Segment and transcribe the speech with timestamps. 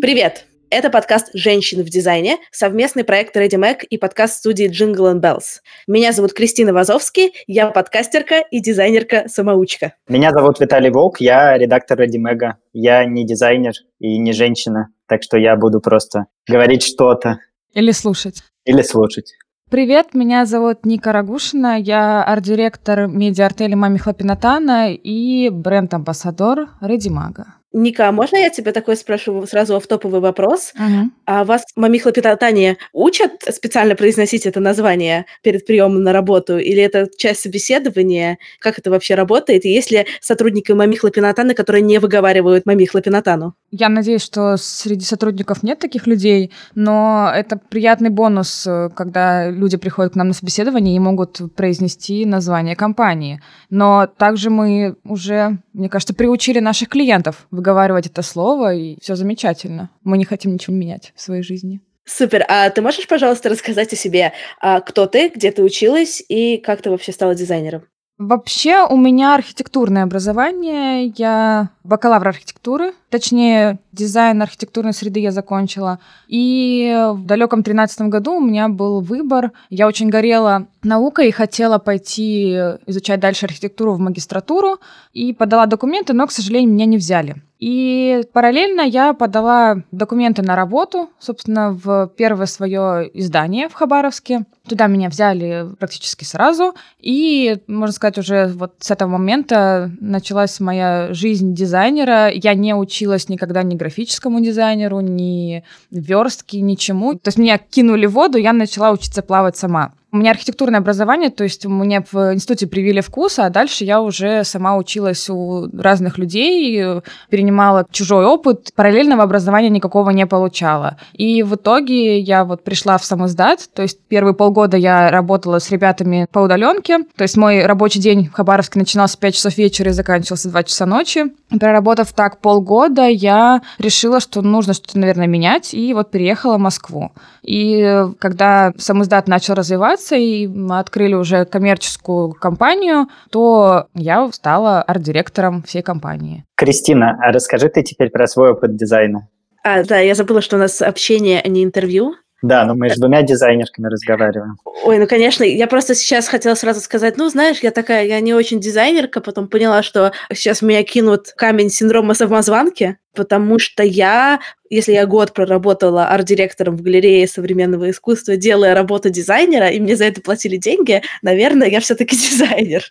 [0.00, 0.46] Привет!
[0.70, 5.60] Это подкаст «Женщины в дизайне», совместный проект Ready Mac и подкаст студии Jingle and Bells.
[5.88, 9.94] Меня зовут Кристина Вазовский, я подкастерка и дизайнерка-самоучка.
[10.08, 12.52] Меня зовут Виталий Волк, я редактор Ready Mac.
[12.72, 17.38] Я не дизайнер и не женщина, так что я буду просто говорить что-то.
[17.72, 18.44] Или слушать.
[18.64, 19.34] Или слушать.
[19.74, 27.56] Привет, меня зовут Ника Рагушина, я арт-директор медиа-артели Мами Хлопинатана и бренд-амбассадор Редимага.
[27.74, 30.72] Ника, а можно я тебе такой спрошу сразу в топовый вопрос?
[30.76, 31.10] Угу.
[31.26, 36.56] А вас мамихло питание учат специально произносить это название перед приемом на работу?
[36.56, 38.38] Или это часть собеседования?
[38.60, 39.64] Как это вообще работает?
[39.64, 43.54] И есть ли сотрудники мамихло пинатана, которые не выговаривают мамихло пинатану?
[43.72, 50.12] Я надеюсь, что среди сотрудников нет таких людей, но это приятный бонус, когда люди приходят
[50.12, 53.42] к нам на собеседование и могут произнести название компании.
[53.68, 59.88] Но также мы уже, мне кажется, приучили наших клиентов выговаривать это слово, и все замечательно.
[60.02, 61.80] Мы не хотим ничего менять в своей жизни.
[62.04, 62.44] Супер.
[62.48, 64.34] А ты можешь, пожалуйста, рассказать о себе?
[64.60, 67.84] А кто ты, где ты училась и как ты вообще стала дизайнером?
[68.16, 71.12] Вообще у меня архитектурное образование.
[71.16, 75.98] Я бакалавр архитектуры, точнее, дизайн архитектурной среды я закончила.
[76.28, 79.50] И в далеком тринадцатом году у меня был выбор.
[79.68, 82.52] Я очень горела наукой и хотела пойти
[82.86, 84.78] изучать дальше архитектуру в магистратуру.
[85.12, 87.42] И подала документы, но, к сожалению, меня не взяли.
[87.64, 94.44] И параллельно я подала документы на работу, собственно, в первое свое издание в Хабаровске.
[94.68, 96.74] Туда меня взяли практически сразу.
[97.00, 102.28] И, можно сказать, уже вот с этого момента началась моя жизнь дизайнера.
[102.30, 107.14] Я не училась никогда ни графическому дизайнеру, ни верстке, ничему.
[107.14, 109.94] То есть меня кинули в воду, я начала учиться плавать сама.
[110.14, 114.44] У меня архитектурное образование, то есть мне в институте привили вкус, а дальше я уже
[114.44, 120.98] сама училась у разных людей, перенимала чужой опыт, параллельного образования никакого не получала.
[121.14, 125.58] И в итоге я вот пришла в сам издат, то есть первые полгода я работала
[125.58, 129.58] с ребятами по удаленке, то есть мой рабочий день в Хабаровске начинался в 5 часов
[129.58, 131.24] вечера и заканчивался в 2 часа ночи.
[131.58, 137.10] Проработав так полгода, я решила, что нужно что-то, наверное, менять, и вот переехала в Москву.
[137.42, 144.82] И когда сам издат начал развиваться, и мы открыли уже коммерческую компанию, то я стала
[144.82, 146.44] арт-директором всей компании.
[146.54, 149.28] Кристина, а расскажи ты теперь про свой опыт дизайна.
[149.62, 152.14] А, да, я забыла, что у нас общение, а не интервью.
[152.44, 154.58] Да, но мы с двумя дизайнерками разговариваем.
[154.84, 158.34] Ой, ну, конечно, я просто сейчас хотела сразу сказать, ну, знаешь, я такая, я не
[158.34, 164.92] очень дизайнерка, потом поняла, что сейчас меня кинут камень синдрома самозванки, потому что я, если
[164.92, 170.20] я год проработала арт-директором в галерее современного искусства, делая работу дизайнера, и мне за это
[170.20, 172.82] платили деньги, наверное, я все-таки дизайнер.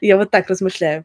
[0.00, 1.04] Я вот так размышляю.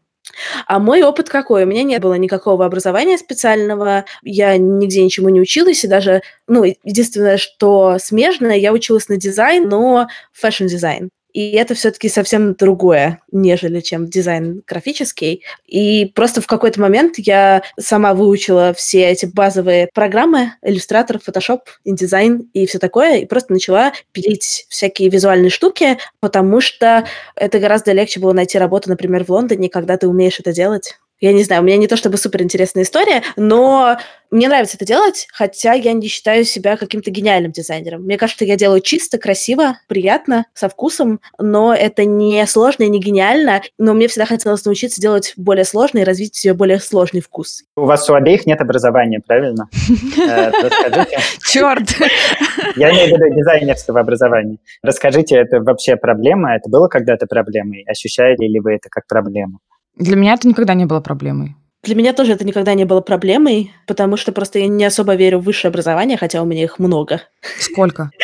[0.68, 1.64] А мой опыт какой?
[1.64, 6.64] У меня не было никакого образования специального, я нигде ничему не училась, и даже, ну,
[6.84, 11.10] единственное, что смежное, я училась на дизайн, но fashion-дизайн.
[11.36, 15.44] И это все-таки совсем другое, нежели чем дизайн графический.
[15.68, 22.48] И просто в какой-то момент я сама выучила все эти базовые программы, Illustrator, Photoshop, InDesign
[22.54, 28.22] и все такое, и просто начала пилить всякие визуальные штуки, потому что это гораздо легче
[28.22, 30.96] было найти работу, например, в Лондоне, когда ты умеешь это делать.
[31.22, 33.98] Я не знаю, у меня не то чтобы супер интересная история, но
[34.32, 38.04] мне нравится это делать, хотя я не считаю себя каким-то гениальным дизайнером.
[38.04, 43.00] Мне кажется, я делаю чисто, красиво, приятно, со вкусом, но это не сложно и не
[43.00, 47.64] гениально, но мне всегда хотелось научиться делать более сложный и развить себе более сложный вкус.
[47.78, 49.70] У вас у обеих нет образования, правильно?
[50.28, 51.20] Э, расскажите.
[51.46, 51.90] Черт!
[52.76, 54.58] Я имею в виду дизайнерского образования.
[54.82, 56.56] Расскажите, это вообще проблема?
[56.56, 57.84] Это было когда-то проблемой?
[57.88, 59.60] Ощущаете ли вы это как проблему?
[59.98, 61.56] Для меня это никогда не было проблемой.
[61.84, 65.40] Для меня тоже это никогда не было проблемой, потому что просто я не особо верю
[65.40, 67.22] в высшее образование, хотя у меня их много.
[67.60, 68.12] Сколько?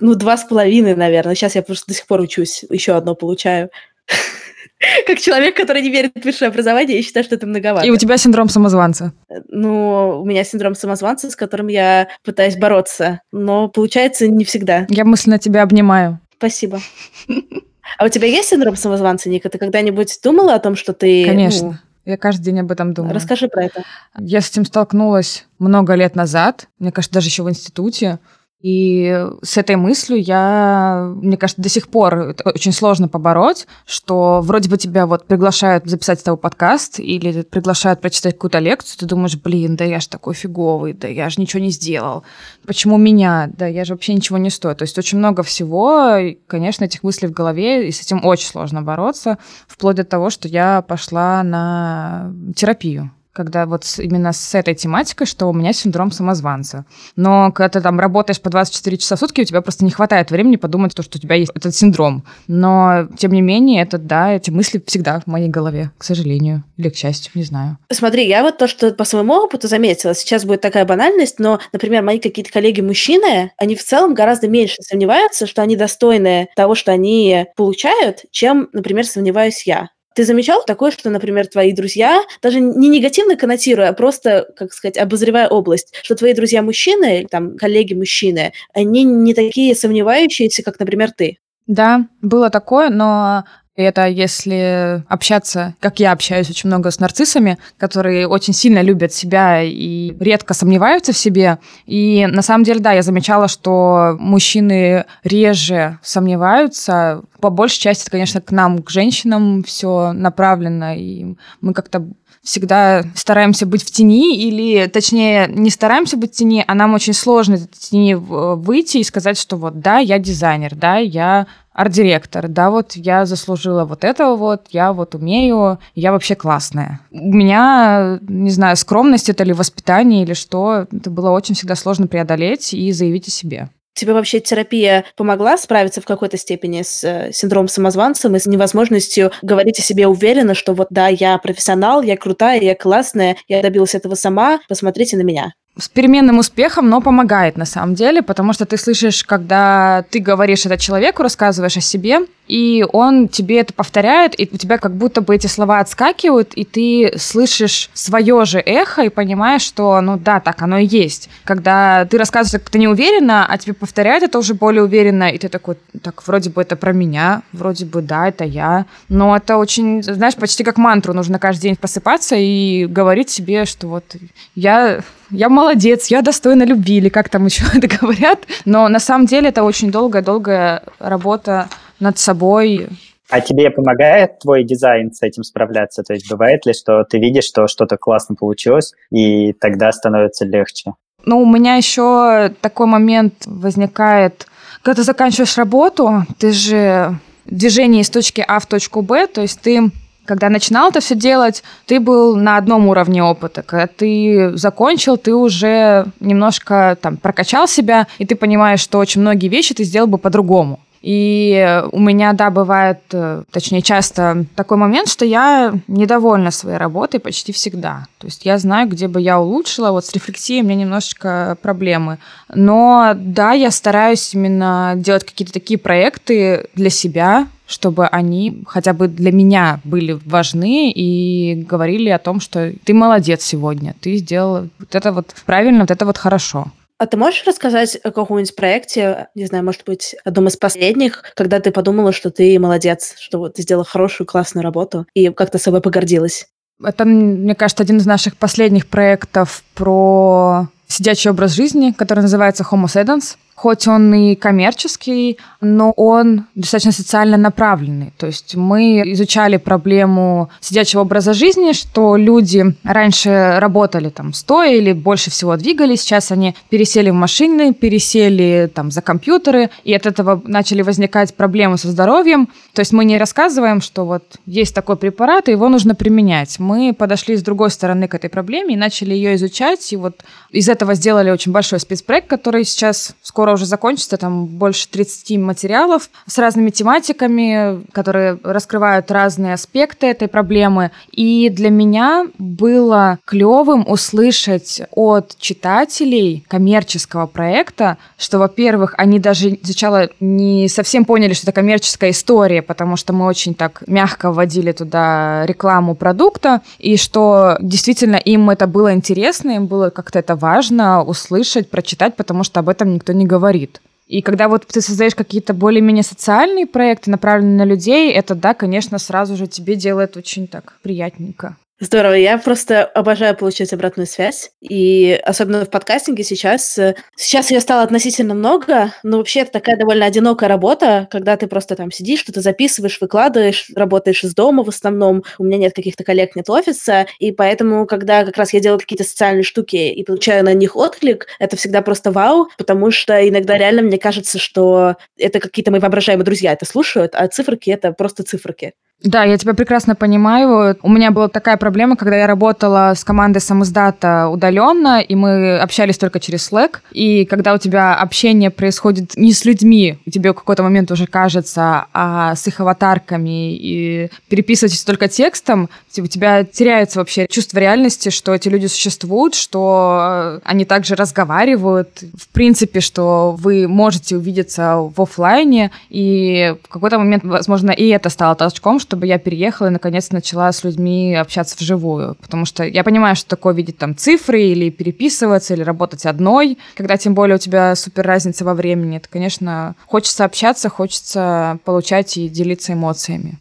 [0.00, 1.34] Ну, два с половиной, наверное.
[1.34, 3.70] Сейчас я просто до сих пор учусь, еще одно получаю.
[5.08, 7.84] Как человек, который не верит в высшее образование, я считаю, что это многовато.
[7.84, 9.12] И у тебя синдром самозванца.
[9.48, 14.86] Ну, у меня синдром самозванца, с которым я пытаюсь бороться, но получается не всегда.
[14.88, 16.20] Я мысленно тебя обнимаю.
[16.36, 16.80] Спасибо.
[17.98, 19.50] А у тебя есть синдром самозванца, Ника?
[19.50, 21.26] Ты когда-нибудь думала о том, что ты...
[21.26, 21.68] Конечно.
[21.68, 21.74] Ну,
[22.04, 23.12] я каждый день об этом думаю.
[23.14, 23.82] Расскажи про это.
[24.16, 26.68] Я с этим столкнулась много лет назад.
[26.78, 28.20] Мне кажется, даже еще в институте.
[28.60, 34.40] И с этой мыслью я, мне кажется, до сих пор это очень сложно побороть, что
[34.42, 39.06] вроде бы тебя вот приглашают записать с тобой подкаст или приглашают прочитать какую-то лекцию, ты
[39.06, 42.24] думаешь, блин, да я же такой фиговый, да я же ничего не сделал.
[42.66, 43.48] Почему меня?
[43.56, 44.74] Да я же вообще ничего не стою.
[44.74, 48.48] То есть очень много всего, и, конечно, этих мыслей в голове, и с этим очень
[48.48, 49.38] сложно бороться,
[49.68, 55.46] вплоть до того, что я пошла на терапию когда вот именно с этой тематикой, что
[55.46, 56.84] у меня синдром самозванца.
[57.14, 60.32] Но когда ты там работаешь по 24 часа в сутки, у тебя просто не хватает
[60.32, 62.24] времени подумать, то, что у тебя есть этот синдром.
[62.48, 66.64] Но, тем не менее, это, да, эти мысли всегда в моей голове, к сожалению.
[66.76, 67.78] Или к счастью, не знаю.
[67.92, 72.02] Смотри, я вот то, что по своему опыту заметила, сейчас будет такая банальность, но, например,
[72.02, 77.46] мои какие-то коллеги-мужчины, они в целом гораздо меньше сомневаются, что они достойны того, что они
[77.54, 79.90] получают, чем, например, сомневаюсь я.
[80.18, 84.98] Ты замечал такое, что, например, твои друзья, даже не негативно коннотируя, а просто, как сказать,
[84.98, 91.38] обозревая область, что твои друзья-мужчины, там, коллеги-мужчины, они не такие сомневающиеся, как, например, ты?
[91.68, 93.44] Да, было такое, но
[93.78, 99.12] и это если общаться, как я общаюсь очень много с нарциссами, которые очень сильно любят
[99.12, 101.58] себя и редко сомневаются в себе.
[101.86, 107.22] И на самом деле, да, я замечала, что мужчины реже сомневаются.
[107.40, 112.04] По большей части, это, конечно, к нам, к женщинам все направлено, и мы как-то
[112.42, 117.12] всегда стараемся быть в тени, или, точнее, не стараемся быть в тени, а нам очень
[117.12, 121.46] сложно из тени выйти и сказать, что вот, да, я дизайнер, да, я
[121.78, 127.00] арт-директор, да, вот я заслужила вот этого вот, я вот умею, я вообще классная.
[127.12, 132.08] У меня, не знаю, скромность это ли воспитание или что, это было очень всегда сложно
[132.08, 133.68] преодолеть и заявить о себе.
[133.94, 139.32] Тебе вообще терапия помогла справиться в какой-то степени с э, синдромом самозванцем и с невозможностью
[139.42, 143.94] говорить о себе уверенно, что вот да, я профессионал, я крутая, я классная, я добилась
[143.94, 148.66] этого сама, посмотрите на меня с переменным успехом, но помогает на самом деле, потому что
[148.66, 154.38] ты слышишь, когда ты говоришь это человеку, рассказываешь о себе, и он тебе это повторяет,
[154.38, 159.02] и у тебя как будто бы эти слова отскакивают, и ты слышишь свое же эхо
[159.02, 161.28] и понимаешь, что, ну да, так оно и есть.
[161.44, 165.76] Когда ты рассказываешь как-то неуверенно, а тебе повторяют это уже более уверенно, и ты такой,
[166.02, 168.86] так, вроде бы это про меня, вроде бы да, это я.
[169.08, 173.88] Но это очень, знаешь, почти как мантру нужно каждый день просыпаться и говорить себе, что
[173.88, 174.16] вот
[174.54, 178.46] я я молодец, я достойна любви, или как там еще это говорят.
[178.64, 181.68] Но на самом деле это очень долгая-долгая работа
[182.00, 182.88] над собой.
[183.30, 186.02] А тебе помогает твой дизайн с этим справляться?
[186.02, 190.94] То есть бывает ли, что ты видишь, что что-то классно получилось, и тогда становится легче?
[191.24, 194.46] Ну, у меня еще такой момент возникает,
[194.82, 199.60] когда ты заканчиваешь работу, ты же движение из точки А в точку Б, то есть
[199.60, 199.90] ты
[200.24, 203.62] когда начинал это все делать, ты был на одном уровне опыта.
[203.62, 209.48] Когда ты закончил, ты уже немножко там прокачал себя, и ты понимаешь, что очень многие
[209.48, 210.80] вещи ты сделал бы по-другому.
[211.02, 217.20] И у меня, да, бывает, э, точнее, часто такой момент, что я недовольна своей работой
[217.20, 218.06] почти всегда.
[218.18, 219.90] То есть я знаю, где бы я улучшила.
[219.90, 222.18] Вот с рефлексией у меня немножечко проблемы.
[222.52, 229.08] Но да, я стараюсь именно делать какие-то такие проекты для себя, чтобы они хотя бы
[229.08, 234.94] для меня были важны и говорили о том, что ты молодец сегодня, ты сделал вот
[234.94, 236.72] это вот правильно, вот это вот хорошо.
[236.98, 241.60] А ты можешь рассказать о каком-нибудь проекте, не знаю, может быть, одном из последних, когда
[241.60, 245.80] ты подумала, что ты молодец, что вот ты сделала хорошую, классную работу и как-то собой
[245.80, 246.48] погордилась?
[246.82, 252.86] Это, мне кажется, один из наших последних проектов про сидячий образ жизни, который называется Homo
[252.86, 258.12] Sedens хоть он и коммерческий, но он достаточно социально направленный.
[258.16, 264.92] То есть мы изучали проблему сидячего образа жизни, что люди раньше работали там стоя или
[264.92, 270.40] больше всего двигались, сейчас они пересели в машины, пересели там за компьютеры, и от этого
[270.44, 272.48] начали возникать проблемы со здоровьем.
[272.74, 276.60] То есть мы не рассказываем, что вот есть такой препарат, и его нужно применять.
[276.60, 280.68] Мы подошли с другой стороны к этой проблеме и начали ее изучать, и вот из
[280.68, 286.10] этого сделали очень большой спецпроект, который сейчас скоро скоро уже закончится, там больше 30 материалов
[286.26, 290.90] с разными тематиками, которые раскрывают разные аспекты этой проблемы.
[291.12, 300.10] И для меня было клевым услышать от читателей коммерческого проекта, что, во-первых, они даже сначала
[300.20, 305.46] не совсем поняли, что это коммерческая история, потому что мы очень так мягко вводили туда
[305.46, 311.70] рекламу продукта, и что действительно им это было интересно, им было как-то это важно услышать,
[311.70, 313.80] прочитать, потому что об этом никто не говорил говорит.
[314.08, 318.98] И когда вот ты создаешь какие-то более-менее социальные проекты, направленные на людей, это, да, конечно,
[318.98, 321.56] сразу же тебе делает очень так приятненько.
[321.80, 322.14] Здорово.
[322.14, 324.50] Я просто обожаю получать обратную связь.
[324.60, 326.76] И особенно в подкастинге сейчас.
[327.16, 331.76] Сейчас ее стало относительно много, но вообще это такая довольно одинокая работа, когда ты просто
[331.76, 335.22] там сидишь, что-то записываешь, выкладываешь, работаешь из дома в основном.
[335.38, 337.06] У меня нет каких-то коллег, нет офиса.
[337.20, 341.28] И поэтому, когда как раз я делаю какие-то социальные штуки и получаю на них отклик,
[341.38, 346.24] это всегда просто вау, потому что иногда реально мне кажется, что это какие-то мои воображаемые
[346.24, 348.72] друзья это слушают, а циферки— это просто циферки.
[349.04, 350.76] Да, я тебя прекрасно понимаю.
[350.82, 355.98] У меня была такая проблема, когда я работала с командой самоздата удаленно, и мы общались
[355.98, 356.78] только через Slack.
[356.90, 361.86] И когда у тебя общение происходит не с людьми, тебе в какой-то момент уже кажется,
[361.92, 368.34] а с их аватарками, и переписываетесь только текстом, у тебя теряется вообще чувство реальности, что
[368.34, 375.70] эти люди существуют, что они также разговаривают, в принципе, что вы можете увидеться в офлайне,
[375.88, 380.50] и в какой-то момент, возможно, и это стало толчком, чтобы я переехала и наконец начала
[380.50, 382.16] с людьми общаться вживую.
[382.22, 386.96] Потому что я понимаю, что такое видеть там цифры или переписываться, или работать одной, когда
[386.96, 388.96] тем более у тебя супер разница во времени.
[388.96, 393.38] Это, конечно, хочется общаться, хочется получать и делиться эмоциями.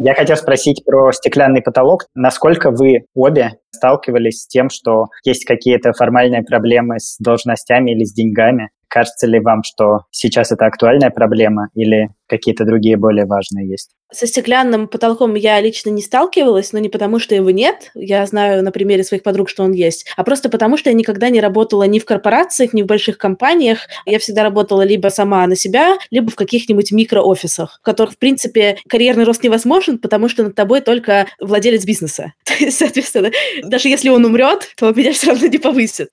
[0.00, 2.06] Я хотел спросить про стеклянный потолок.
[2.14, 8.14] Насколько вы обе сталкивались с тем, что есть какие-то формальные проблемы с должностями или с
[8.14, 8.70] деньгами?
[8.88, 13.90] Кажется ли вам, что сейчас это актуальная проблема или какие-то другие более важные есть?
[14.10, 17.90] Со стеклянным потолком я лично не сталкивалась, но не потому, что его нет.
[17.94, 21.28] Я знаю на примере своих подруг, что он есть, а просто потому, что я никогда
[21.28, 23.80] не работала ни в корпорациях, ни в больших компаниях.
[24.06, 28.78] Я всегда работала либо сама на себя, либо в каких-нибудь микроофисах, в которых, в принципе,
[28.88, 32.32] карьерный рост невозможен, потому что над тобой только владелец бизнеса.
[32.44, 33.30] То есть, соответственно,
[33.62, 36.08] даже если он умрет, то меня все равно не повысят.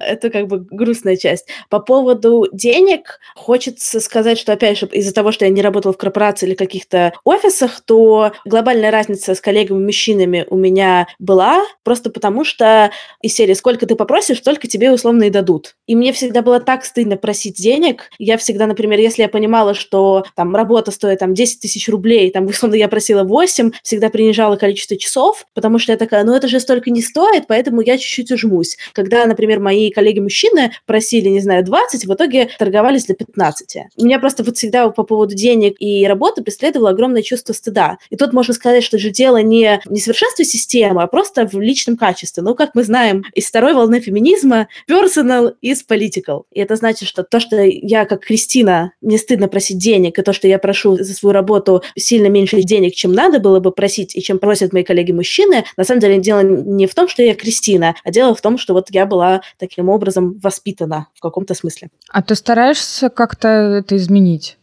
[0.00, 1.46] Это как бы грустная часть.
[1.70, 5.96] По поводу денег хочется сказать, что, опять же, из-за того, что я не работала в
[5.96, 12.90] корпорации или каких-то офисах, то глобальная разница с коллегами-мужчинами у меня была, просто потому что
[13.22, 15.74] из серии «Сколько ты попросишь, столько тебе условно и дадут».
[15.86, 18.10] И мне всегда было так стыдно просить денег.
[18.18, 22.44] Я всегда, например, если я понимала, что там работа стоит там 10 тысяч рублей, там,
[22.46, 26.60] условно, я просила 8, всегда принижала количество часов, потому что я такая, ну это же
[26.60, 28.76] столько не стоит, поэтому я чуть-чуть ужмусь.
[28.92, 33.76] Когда, например, мои коллеги-мужчины просили, не знаю, 20, в итоге торговались для 15.
[33.96, 37.98] У меня просто вот всегда по поводу денег и работы преследовало огромное чувство стыда.
[38.10, 41.96] И тут можно сказать, что же дело не в несовершенстве системы, а просто в личном
[41.96, 42.42] качестве.
[42.42, 46.42] Ну, как мы знаем из второй волны феминизма, personal is political.
[46.52, 50.32] И это значит, что то, что я как Кристина, мне стыдно просить денег, и то,
[50.32, 54.22] что я прошу за свою работу сильно меньше денег, чем надо было бы просить, и
[54.22, 58.10] чем просят мои коллеги-мужчины, на самом деле дело не в том, что я Кристина, а
[58.10, 61.88] дело в том, что вот я была таким образом воспитана в каком-то смысле.
[62.10, 64.58] А ты стараешься как-то это изменить?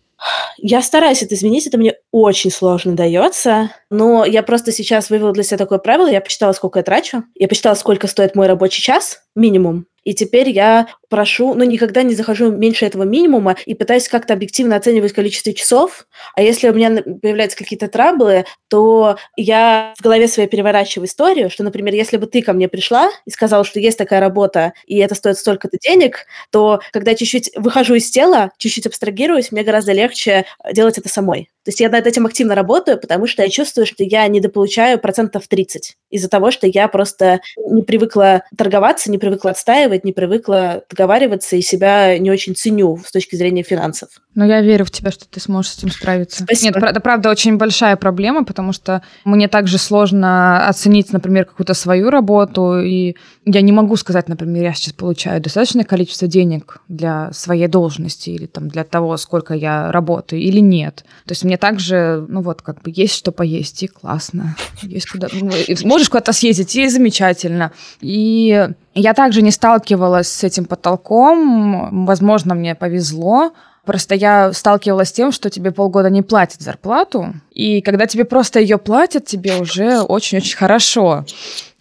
[0.57, 5.43] Я стараюсь это изменить, это мне очень сложно дается, но я просто сейчас вывела для
[5.43, 9.21] себя такое правило, я посчитала, сколько я трачу, я посчитала, сколько стоит мой рабочий час,
[9.35, 14.33] минимум, и теперь я прошу, ну, никогда не захожу меньше этого минимума и пытаюсь как-то
[14.33, 16.07] объективно оценивать количество часов.
[16.35, 21.63] А если у меня появляются какие-то траблы, то я в голове своей переворачиваю историю, что,
[21.63, 25.15] например, если бы ты ко мне пришла и сказала, что есть такая работа, и это
[25.15, 30.97] стоит столько-то денег, то когда чуть-чуть выхожу из тела, чуть-чуть абстрагируюсь, мне гораздо легче делать
[30.97, 31.49] это самой.
[31.63, 35.47] То есть я над этим активно работаю, потому что я чувствую, что я недополучаю процентов
[35.47, 41.55] 30 из-за того, что я просто не привыкла торговаться, не привыкла отстаивать, не привыкла договариваться
[41.55, 44.09] и себя не очень ценю с точки зрения финансов.
[44.35, 46.43] Но я верю в тебя, что ты сможешь с этим справиться.
[46.43, 46.79] Спасибо.
[46.79, 52.09] Нет, это правда очень большая проблема, потому что мне также сложно оценить, например, какую-то свою
[52.09, 53.15] работу, и
[53.45, 58.45] я не могу сказать, например, я сейчас получаю достаточное количество денег для своей должности или
[58.45, 61.05] там для того, сколько я работаю, или нет.
[61.25, 64.55] То есть мне также, ну вот, как бы есть что поесть, и классно.
[64.81, 65.27] Есть куда...
[65.31, 65.51] Ну,
[65.85, 67.71] можешь куда-то съездить, и замечательно.
[68.01, 72.05] И я также не сталкивалась с этим потолком.
[72.05, 73.53] Возможно, мне повезло.
[73.85, 78.61] Просто я сталкивалась с тем, что тебе полгода не платят зарплату, и когда тебе просто
[78.61, 81.25] ее платят, тебе уже очень-очень хорошо.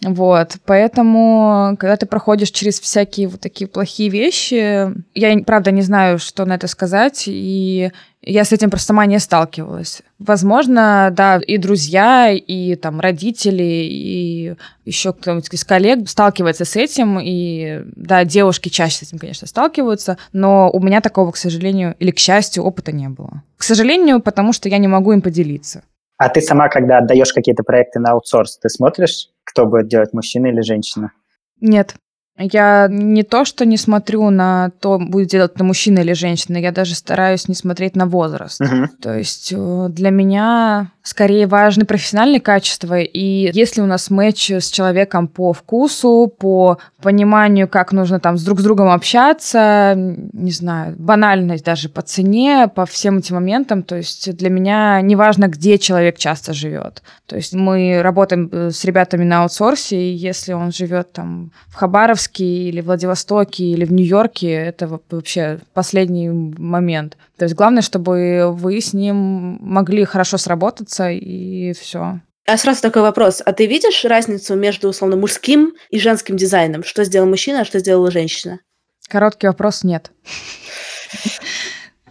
[0.03, 6.19] Вот, поэтому, когда ты проходишь через всякие вот такие плохие вещи, я, правда, не знаю,
[6.19, 7.91] что на это сказать, и
[8.21, 10.01] я с этим просто сама не сталкивалась.
[10.19, 14.55] Возможно, да, и друзья, и там родители, и
[14.85, 20.17] еще кто-нибудь из коллег сталкивается с этим, и да, девушки чаще с этим, конечно, сталкиваются,
[20.31, 23.43] но у меня такого, к сожалению, или к счастью, опыта не было.
[23.57, 25.83] К сожалению, потому что я не могу им поделиться.
[26.17, 30.47] А ты сама, когда отдаешь какие-то проекты на аутсорс, ты смотришь, кто будет делать, мужчина
[30.47, 31.11] или женщина?
[31.59, 31.95] Нет.
[32.37, 36.71] Я не то, что не смотрю на то, будет делать это мужчина или женщина, я
[36.71, 38.59] даже стараюсь не смотреть на возраст.
[38.59, 38.89] Мгм.
[39.01, 44.71] То есть э, для меня скорее важны профессиональные качества, и если у нас матч с
[44.71, 50.95] человеком по вкусу, по пониманию, как нужно там с друг с другом общаться, не знаю,
[50.97, 55.77] банальность даже по цене, по всем этим моментам, то есть для меня не важно, где
[55.77, 57.03] человек часто живет.
[57.27, 61.75] То есть мы работаем э, с ребятами на аутсорсе, и если он живет там в
[61.75, 67.17] Хабаровске или Владивостоке или в Нью-Йорке, это во- вообще последний момент.
[67.37, 72.19] То есть главное, чтобы вы с ним могли хорошо сработаться, и все.
[72.45, 73.41] А сразу такой вопрос.
[73.45, 76.83] А ты видишь разницу между, условно, мужским и женским дизайном?
[76.83, 78.59] Что сделал мужчина, а что сделала женщина?
[79.07, 80.11] Короткий вопрос нет.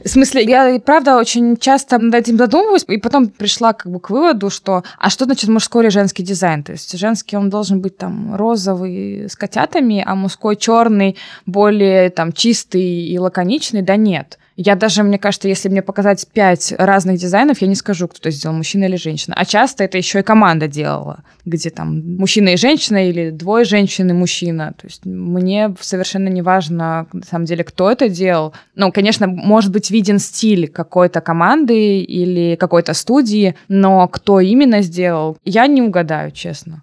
[0.04, 4.10] В смысле, я правда очень часто над этим задумываюсь, и потом пришла как бы к
[4.10, 6.64] выводу, что а что значит мужской или женский дизайн?
[6.64, 11.16] То есть женский он должен быть там розовый с котятами, а мужской черный,
[11.46, 14.38] более там чистый и лаконичный, да нет.
[14.56, 18.30] Я даже, мне кажется, если мне показать пять разных дизайнов, я не скажу, кто это
[18.30, 19.34] сделал, мужчина или женщина.
[19.36, 24.10] А часто это еще и команда делала, где там мужчина и женщина или двое женщин
[24.10, 24.74] и мужчина.
[24.76, 28.52] То есть мне совершенно не важно, на самом деле, кто это делал.
[28.74, 35.38] Ну, конечно, может быть виден стиль какой-то команды или какой-то студии, но кто именно сделал,
[35.44, 36.82] я не угадаю, честно.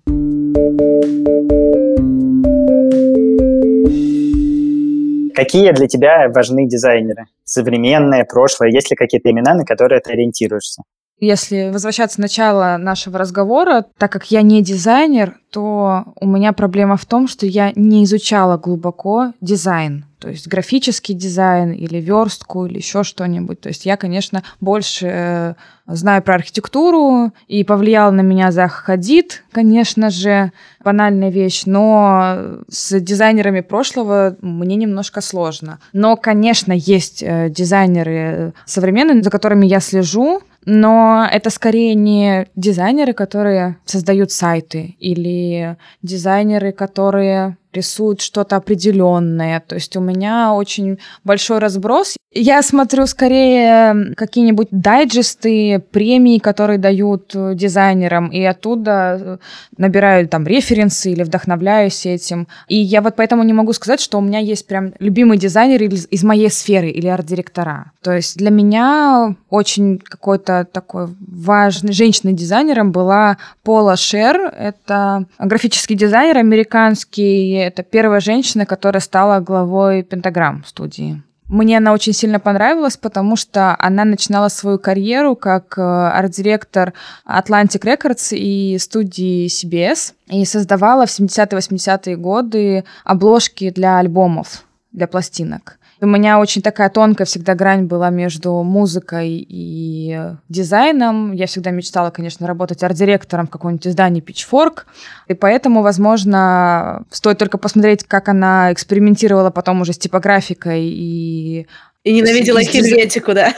[5.39, 7.27] Какие для тебя важны дизайнеры?
[7.45, 8.71] Современные, прошлое?
[8.71, 10.83] Есть ли какие-то имена, на которые ты ориентируешься?
[11.19, 16.95] Если возвращаться к начала нашего разговора, так как я не дизайнер, то у меня проблема
[16.95, 20.05] в том, что я не изучала глубоко дизайн.
[20.19, 23.61] То есть графический дизайн или верстку или еще что-нибудь.
[23.61, 25.53] То есть я, конечно, больше э,
[25.87, 30.51] знаю про архитектуру и повлиял на меня Зах Хадид, конечно же,
[30.83, 35.79] банальная вещь, но с дизайнерами прошлого мне немножко сложно.
[35.93, 43.13] Но, конечно, есть э, дизайнеры современные, за которыми я слежу, но это скорее не дизайнеры,
[43.13, 49.59] которые создают сайты, или дизайнеры, которые рисуют что-то определенное.
[49.59, 52.15] То есть у меня очень большой разброс.
[52.31, 59.37] Я смотрю скорее какие-нибудь дайджесты, премии, которые дают э, дизайнерам, и оттуда э,
[59.77, 62.47] набираю там референсы или вдохновляюсь этим.
[62.67, 66.23] И я вот поэтому не могу сказать, что у меня есть прям любимый дизайнер из,
[66.23, 67.93] моей сферы или арт-директора.
[68.03, 74.53] То есть для меня очень какой-то такой важный женщиной дизайнером была Пола Шер.
[74.55, 77.58] Это графический дизайнер американский.
[77.67, 81.21] Это первая женщина, которая стала главой Пентаграм студии.
[81.49, 86.93] Мне она очень сильно понравилась, потому что она начинала свою карьеру как э, арт-директор
[87.27, 95.78] Atlantic Records и студии CBS и создавала в 70-80-е годы обложки для альбомов, для пластинок.
[96.01, 101.33] У меня очень такая тонкая всегда грань была между музыкой и дизайном.
[101.33, 104.83] Я всегда мечтала, конечно, работать арт-директором в каком-нибудь издании Pitchfork.
[105.27, 111.67] И поэтому, возможно, стоит только посмотреть, как она экспериментировала потом уже с типографикой и...
[112.05, 113.53] И ненавидела Хельветику, да?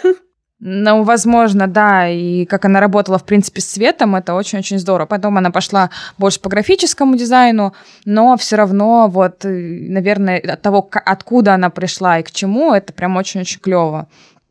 [0.64, 5.08] Ну, возможно, да, и как она работала, в принципе, с цветом, это очень-очень здорово.
[5.08, 7.74] Потом она пошла больше по графическому дизайну,
[8.06, 12.94] но все равно, вот, э, наверное, от того, откуда она пришла и к чему, это
[12.94, 14.08] прям очень-очень клево.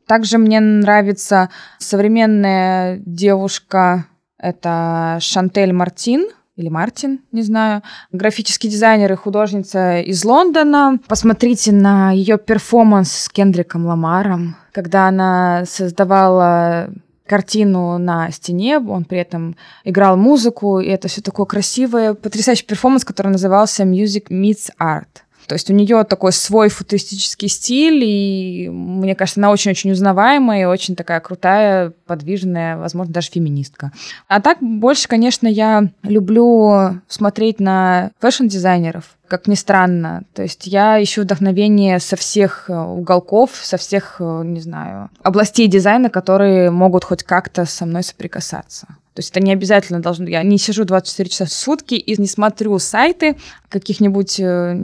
[0.08, 6.26] Также мне нравится современная девушка, это Шантель Мартин,
[6.60, 10.98] или Мартин, не знаю, графический дизайнер и художница из Лондона.
[11.08, 16.90] Посмотрите на ее перформанс с Кендриком Ламаром, когда она создавала
[17.26, 23.04] картину на стене, он при этом играл музыку, и это все такое красивое, потрясающий перформанс,
[23.04, 25.22] который назывался Music Meets Art.
[25.50, 30.64] То есть у нее такой свой футуристический стиль, и мне кажется, она очень-очень узнаваемая и
[30.64, 33.90] очень такая крутая, подвижная, возможно, даже феминистка.
[34.28, 40.22] А так больше, конечно, я люблю смотреть на fashion-дизайнеров, как ни странно.
[40.34, 45.66] То есть я ищу вдохновение со всех э, уголков, со всех, э, не знаю, областей
[45.66, 48.86] дизайна, которые могут хоть как-то со мной соприкасаться.
[49.20, 50.26] То есть это не обязательно должно...
[50.26, 53.36] Я не сижу 24 часа в сутки и не смотрю сайты
[53.68, 54.74] каких-нибудь, э,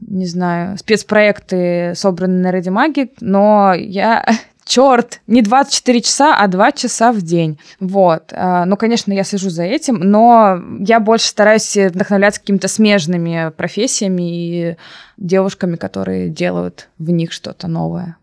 [0.00, 4.26] не знаю, спецпроекты, собранные на Редимаге, но я
[4.64, 7.60] черт, не 24 часа, а 2 часа в день.
[7.78, 8.32] Вот.
[8.32, 14.22] А, Ну, конечно, я слежу за этим, но я больше стараюсь вдохновляться какими-то смежными профессиями
[14.22, 14.76] и
[15.18, 18.16] девушками, которые делают в них что-то новое.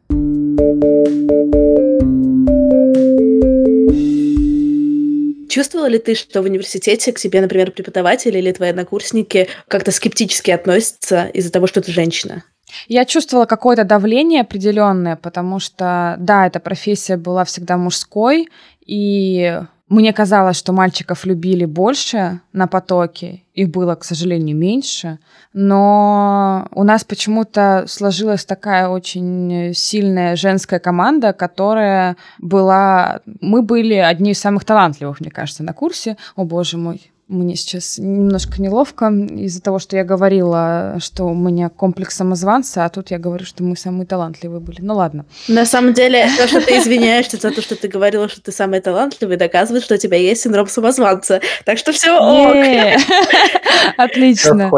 [5.52, 10.50] Чувствовала ли ты, что в университете к тебе, например, преподаватели или твои однокурсники как-то скептически
[10.50, 12.46] относятся из-за того, что ты женщина?
[12.88, 18.48] Я чувствовала какое-то давление определенное, потому что, да, эта профессия была всегда мужской,
[18.86, 19.60] и
[19.92, 25.20] мне казалось, что мальчиков любили больше на потоке, их было, к сожалению, меньше,
[25.52, 33.20] но у нас почему-то сложилась такая очень сильная женская команда, которая была...
[33.42, 36.16] Мы были одни из самых талантливых, мне кажется, на курсе.
[36.38, 41.70] О, боже мой, мне сейчас немножко неловко из-за того, что я говорила, что у меня
[41.70, 44.82] комплекс самозванца, а тут я говорю, что мы самые талантливые были.
[44.82, 45.26] Ну ладно.
[45.48, 48.82] На самом деле, то, что ты извиняешься за то, что ты говорила, что ты самый
[48.82, 51.42] талантливый, доказывает, что у тебя есть синдром самозванца.
[51.66, 52.56] Так что все ок.
[53.98, 54.70] Отлично.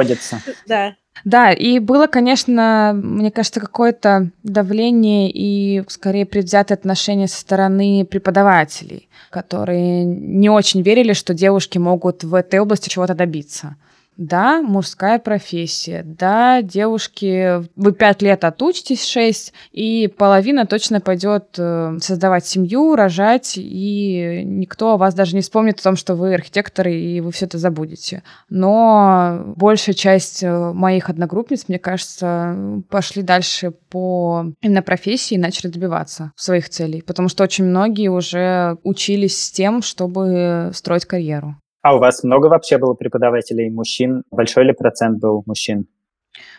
[0.67, 0.95] Да.
[1.25, 9.07] Да, и было, конечно, мне кажется, какое-то давление и скорее предвзятое отношение со стороны преподавателей,
[9.29, 13.75] которые не очень верили, что девушки могут в этой области чего-то добиться.
[14.17, 16.03] Да, мужская профессия.
[16.05, 23.53] Да, девушки, вы пять лет отучитесь, шесть, и половина точно пойдет э, создавать семью, рожать,
[23.57, 27.45] и никто о вас даже не вспомнит о том, что вы архитекторы, и вы все
[27.45, 28.21] это забудете.
[28.49, 35.71] Но большая часть э, моих одногруппниц, мне кажется, пошли дальше по именно профессии и начали
[35.71, 41.55] добиваться своих целей, потому что очень многие уже учились с тем, чтобы строить карьеру.
[41.83, 44.23] А у вас много вообще было преподавателей мужчин?
[44.31, 45.85] Большой ли процент был мужчин?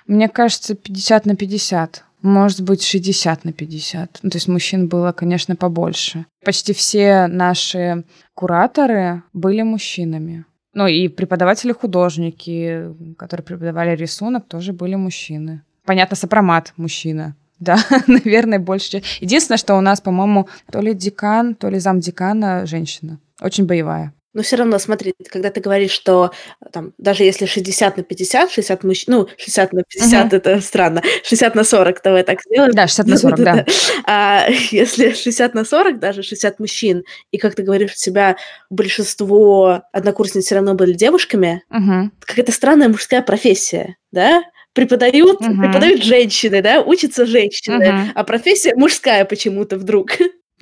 [0.06, 2.04] Мне кажется, 50 на 50.
[2.20, 4.20] Может быть, 60 на 50.
[4.22, 6.26] Ну, то есть мужчин было, конечно, побольше.
[6.44, 10.44] Почти все наши кураторы были мужчинами.
[10.74, 15.62] Ну и преподаватели-художники, которые преподавали рисунок, тоже были мужчины.
[15.86, 17.34] Понятно, сопромат мужчина.
[17.60, 19.02] Да, наверное, больше.
[19.20, 23.20] Единственное, что у нас, по-моему, то ли декан, то ли замдекана женщина.
[23.40, 24.12] Очень боевая.
[24.34, 26.32] Но все равно, смотри, когда ты говоришь, что
[26.72, 30.36] там, даже если 60 на 50, 60 мужчин, ну, 60 на 50 угу.
[30.36, 32.72] это странно, 60 на 40, давай так сделаем.
[32.72, 33.66] Да, 60 на 40, да.
[34.04, 38.36] А если 60 на 40, даже 60 мужчин, и как ты говоришь, у тебя
[38.70, 42.10] большинство однокурсниц все равно были девушками, угу.
[42.20, 44.42] какая-то странная мужская профессия, да?
[44.72, 45.60] Преподают, угу.
[45.60, 47.98] преподают женщины, да, учатся женщины, угу.
[48.16, 50.10] а профессия мужская почему-то вдруг.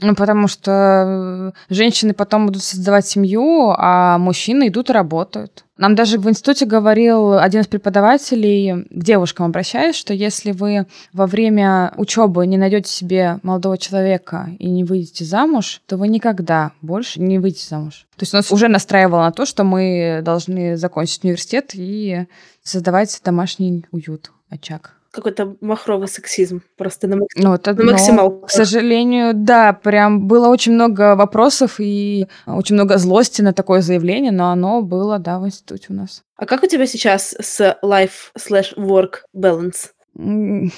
[0.01, 5.65] Ну, потому что э, женщины потом будут создавать семью, а мужчины идут и работают.
[5.77, 11.27] Нам даже в институте говорил один из преподавателей, к девушкам обращаясь, что если вы во
[11.27, 17.21] время учебы не найдете себе молодого человека и не выйдете замуж, то вы никогда больше
[17.21, 18.07] не выйдете замуж.
[18.17, 22.27] То есть нас уже настраивало на то, что мы должны закончить университет и
[22.63, 27.43] создавать домашний уют, очаг какой-то махровый сексизм просто на, максим...
[27.43, 28.47] ну, это, на максималку.
[28.47, 34.33] к сожалению, да, прям было очень много вопросов и очень много злости на такое заявление,
[34.33, 36.25] но оно было, да, в институте у нас.
[36.37, 39.91] А как у тебя сейчас с life slash work balance?
[40.15, 40.71] я,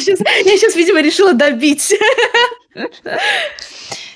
[0.00, 1.96] сейчас, я сейчас, видимо, решила добить.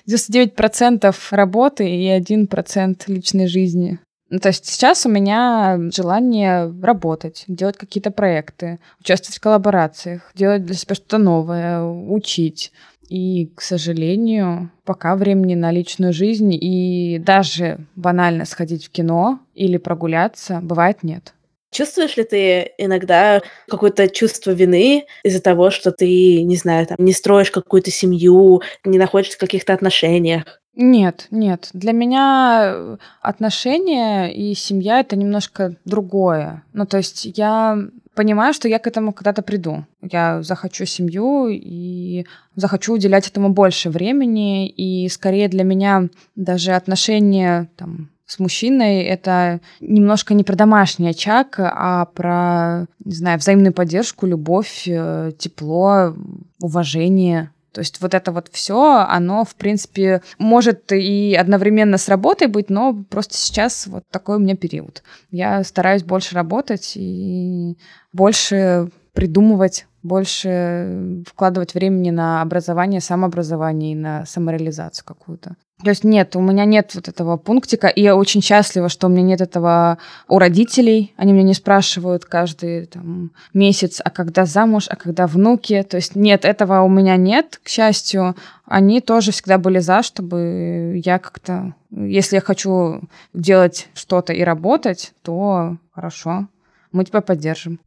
[0.09, 3.99] 99% работы и 1% личной жизни.
[4.31, 10.65] Ну, то есть сейчас у меня желание работать, делать какие-то проекты, участвовать в коллаборациях, делать
[10.65, 12.73] для себя что-то новое, учить.
[13.09, 19.79] И, к сожалению, пока времени на личную жизнь и даже банально сходить в кино или
[19.79, 21.35] прогуляться, бывает нет.
[21.73, 27.13] Чувствуешь ли ты иногда какое-то чувство вины из-за того, что ты, не знаю, там, не
[27.13, 30.60] строишь какую-то семью, не находишься в каких-то отношениях?
[30.75, 31.71] Нет, нет.
[31.73, 36.63] Для меня э, отношения и семья это немножко другое.
[36.73, 37.77] Ну, то есть я
[38.15, 39.85] понимаю, что я к этому когда-то приду.
[40.01, 44.69] Я захочу семью и захочу уделять этому больше времени.
[44.69, 51.57] И скорее для меня даже отношения там, с мужчиной это немножко не про домашний очаг,
[51.59, 56.15] а про, не знаю, взаимную поддержку, любовь, э, тепло,
[56.61, 57.51] уважение.
[57.73, 62.71] То есть вот это вот все, оно, в принципе, может и одновременно с работой быть,
[62.71, 65.03] но просто сейчас вот такой у меня период.
[65.31, 67.77] Я стараюсь больше работать и
[68.13, 75.57] больше придумывать, больше вкладывать времени на образование, самообразование и на самореализацию какую-то.
[75.83, 79.11] То есть нет, у меня нет вот этого пунктика, и я очень счастлива, что у
[79.11, 81.15] меня нет этого у родителей.
[81.17, 85.83] Они меня не спрашивают каждый там, месяц, а когда замуж, а когда внуки.
[85.89, 88.37] То есть нет, этого у меня нет, к счастью.
[88.67, 91.75] Они тоже всегда были за, чтобы я как-то...
[91.91, 93.01] Если я хочу
[93.33, 96.47] делать что-то и работать, то хорошо,
[96.93, 97.81] мы тебя поддержим.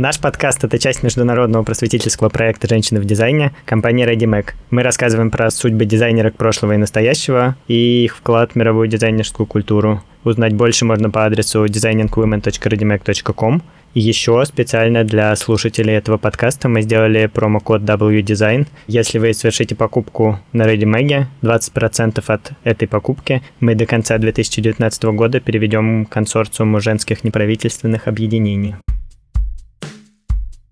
[0.00, 4.54] Наш подкаст— это часть международного просветительского проекта «Женщины в дизайне» компании ReadyMac.
[4.70, 10.02] Мы рассказываем про судьбы дизайнерок прошлого и настоящего и их вклад в мировую дизайнерскую культуру.
[10.24, 13.62] Узнать больше можно по адресу designingwomen.readymac.com.
[13.92, 18.68] Еще специально для слушателей этого подкаста мы сделали промокод WDesign.
[18.86, 25.40] Если вы совершите покупку на ReadyMag, 20% от этой покупки мы до конца 2019 года
[25.40, 28.76] переведем консорциуму женских неправительственных объединений.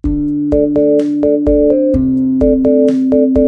[0.04, 0.38] Thank
[3.38, 3.47] you.